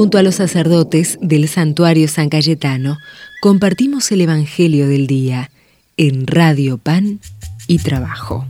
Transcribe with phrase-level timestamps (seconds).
[0.00, 2.96] Junto a los sacerdotes del santuario San Cayetano,
[3.42, 5.50] compartimos el Evangelio del Día
[5.98, 7.20] en Radio Pan
[7.66, 8.46] y Trabajo.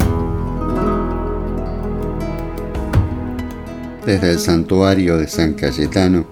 [4.07, 6.25] Desde el santuario de San Cayetano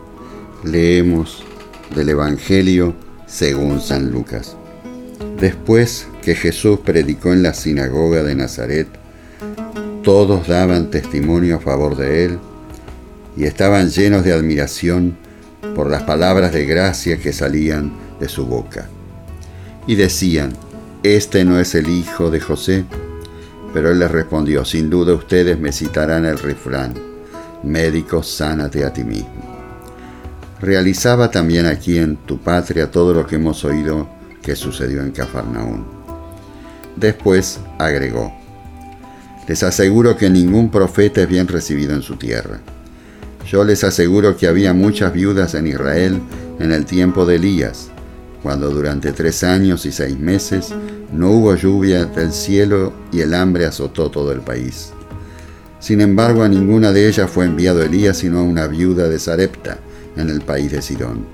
[0.62, 1.42] leemos
[1.96, 2.94] del Evangelio
[3.26, 4.56] según San Lucas.
[5.40, 8.86] Después que Jesús predicó en la sinagoga de Nazaret,
[10.04, 12.38] todos daban testimonio a favor de él
[13.38, 15.16] y estaban llenos de admiración
[15.76, 18.88] por las palabras de gracia que salían de su boca.
[19.86, 20.54] Y decían,
[21.04, 22.84] ¿este no es el hijo de José?
[23.72, 26.94] Pero él les respondió, sin duda ustedes me citarán el refrán,
[27.62, 29.30] médico, sánate a ti mismo.
[30.60, 34.08] Realizaba también aquí en tu patria todo lo que hemos oído
[34.42, 35.86] que sucedió en Cafarnaún.
[36.96, 38.32] Después agregó,
[39.46, 42.58] les aseguro que ningún profeta es bien recibido en su tierra.
[43.50, 46.20] Yo les aseguro que había muchas viudas en Israel
[46.58, 47.88] en el tiempo de Elías,
[48.42, 50.74] cuando durante tres años y seis meses
[51.14, 54.92] no hubo lluvia del cielo y el hambre azotó todo el país.
[55.80, 59.78] Sin embargo, a ninguna de ellas fue enviado Elías, sino a una viuda de Sarepta,
[60.16, 61.24] en el país de Sidón.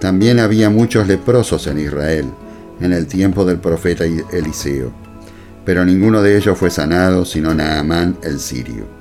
[0.00, 2.24] También había muchos leprosos en Israel,
[2.80, 4.92] en el tiempo del profeta Eliseo,
[5.66, 8.97] pero ninguno de ellos fue sanado, sino Naamán el sirio.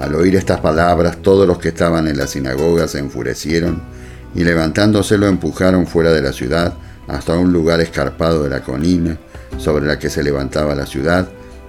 [0.00, 3.82] Al oír estas palabras, todos los que estaban en la sinagoga se enfurecieron
[4.34, 6.74] y levantándose lo empujaron fuera de la ciudad
[7.08, 9.18] hasta un lugar escarpado de la colina
[9.56, 11.28] sobre la que se levantaba la ciudad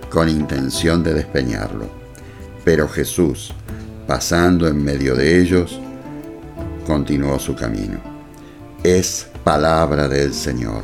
[0.10, 1.90] con intención de despeñarlo.
[2.64, 3.52] Pero Jesús,
[4.06, 5.80] pasando en medio de ellos,
[6.86, 8.00] continuó su camino.
[8.84, 10.84] Es palabra del Señor.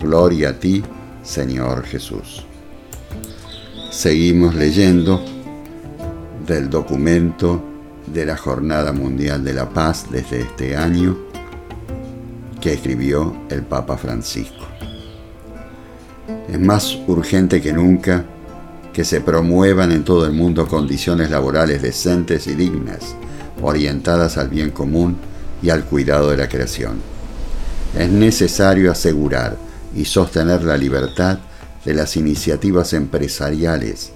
[0.00, 0.82] Gloria a ti,
[1.22, 2.44] Señor Jesús.
[3.90, 5.22] Seguimos leyendo
[6.46, 7.62] del documento
[8.06, 11.16] de la Jornada Mundial de la Paz desde este año
[12.60, 14.66] que escribió el Papa Francisco.
[16.48, 18.24] Es más urgente que nunca
[18.92, 23.14] que se promuevan en todo el mundo condiciones laborales decentes y dignas,
[23.62, 25.16] orientadas al bien común
[25.62, 27.00] y al cuidado de la creación.
[27.98, 29.56] Es necesario asegurar
[29.94, 31.38] y sostener la libertad
[31.84, 34.12] de las iniciativas empresariales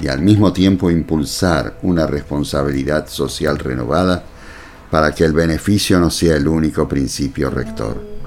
[0.00, 4.22] y al mismo tiempo impulsar una responsabilidad social renovada
[4.90, 8.18] para que el beneficio no sea el único principio rector.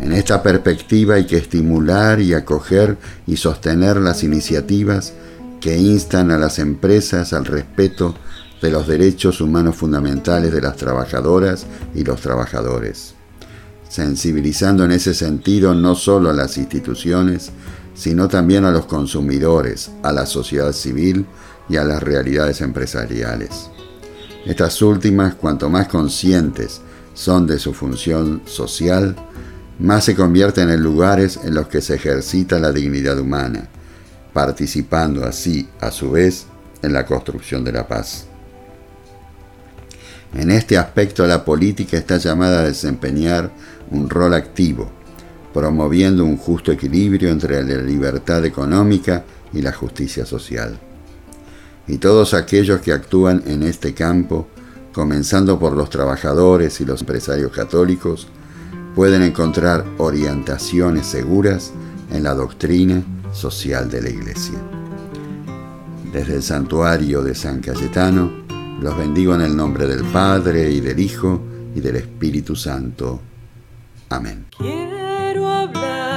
[0.00, 2.96] En esta perspectiva hay que estimular y acoger
[3.26, 5.12] y sostener las iniciativas
[5.60, 8.14] que instan a las empresas al respeto
[8.62, 13.14] de los derechos humanos fundamentales de las trabajadoras y los trabajadores,
[13.88, 17.50] sensibilizando en ese sentido no solo a las instituciones,
[17.98, 21.26] sino también a los consumidores, a la sociedad civil
[21.68, 23.70] y a las realidades empresariales.
[24.46, 26.80] Estas últimas, cuanto más conscientes
[27.12, 29.16] son de su función social,
[29.80, 33.68] más se convierten en lugares en los que se ejercita la dignidad humana,
[34.32, 36.46] participando así, a su vez,
[36.82, 38.26] en la construcción de la paz.
[40.34, 43.50] En este aspecto la política está llamada a desempeñar
[43.90, 44.92] un rol activo,
[45.52, 50.78] promoviendo un justo equilibrio entre la libertad económica y la justicia social.
[51.86, 54.48] Y todos aquellos que actúan en este campo,
[54.92, 58.28] comenzando por los trabajadores y los empresarios católicos,
[58.94, 61.72] pueden encontrar orientaciones seguras
[62.12, 64.58] en la doctrina social de la Iglesia.
[66.12, 68.30] Desde el santuario de San Cayetano,
[68.80, 71.40] los bendigo en el nombre del Padre y del Hijo
[71.74, 73.20] y del Espíritu Santo.
[74.08, 74.46] Amén.
[75.66, 76.07] Con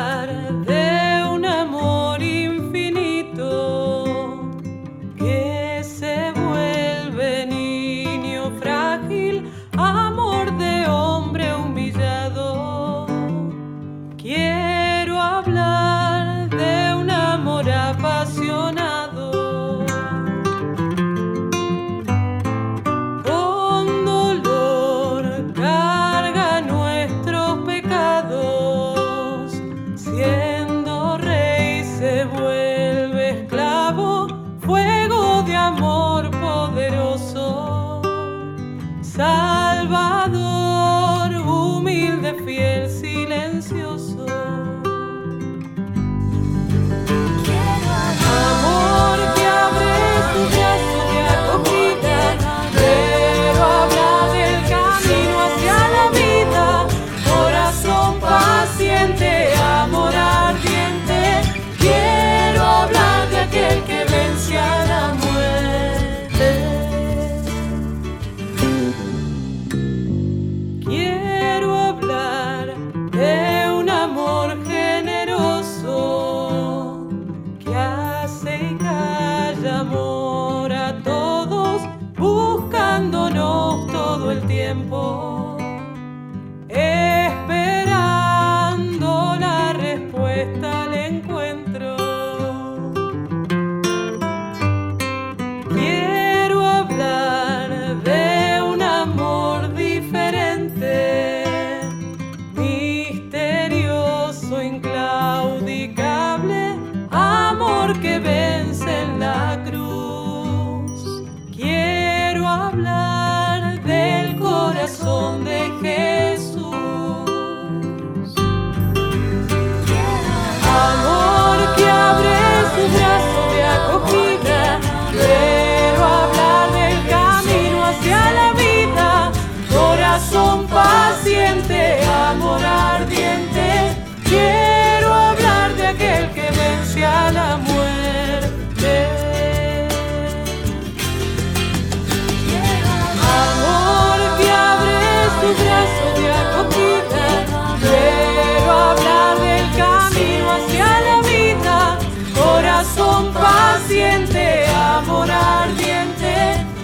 [39.16, 40.40] Salvador,
[41.46, 44.21] humilde, fiel, silencioso.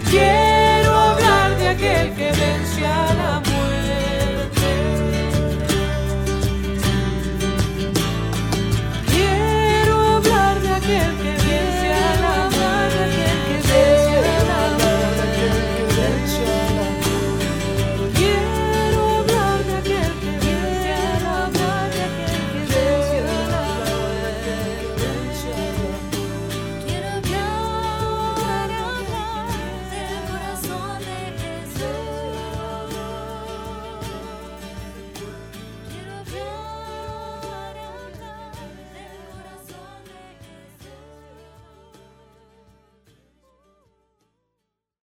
[0.10, 0.47] Yeah.